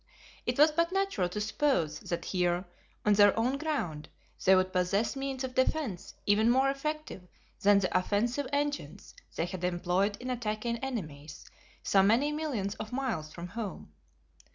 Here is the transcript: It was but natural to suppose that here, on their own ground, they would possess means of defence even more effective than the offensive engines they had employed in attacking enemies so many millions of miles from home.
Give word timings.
It 0.47 0.57
was 0.57 0.71
but 0.71 0.91
natural 0.91 1.29
to 1.29 1.39
suppose 1.39 1.99
that 1.99 2.25
here, 2.25 2.65
on 3.05 3.13
their 3.13 3.37
own 3.37 3.59
ground, 3.59 4.09
they 4.43 4.55
would 4.55 4.73
possess 4.73 5.15
means 5.15 5.43
of 5.43 5.53
defence 5.53 6.15
even 6.25 6.49
more 6.49 6.71
effective 6.71 7.27
than 7.61 7.77
the 7.77 7.95
offensive 7.95 8.47
engines 8.51 9.13
they 9.35 9.45
had 9.45 9.63
employed 9.63 10.17
in 10.19 10.31
attacking 10.31 10.77
enemies 10.79 11.45
so 11.83 12.01
many 12.01 12.31
millions 12.31 12.73
of 12.81 12.91
miles 12.91 13.31
from 13.31 13.49
home. 13.49 13.93